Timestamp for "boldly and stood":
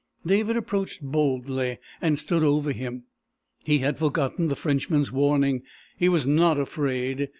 1.03-2.41